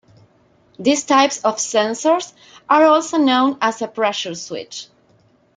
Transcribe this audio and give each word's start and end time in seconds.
These 0.79 1.03
types 1.03 1.41
of 1.45 1.57
sensors 1.57 2.33
are 2.67 2.85
also 2.85 3.19
known 3.19 3.59
as 3.61 3.83
a 3.83 3.87
pressure 3.87 4.33
switch. 4.33 4.87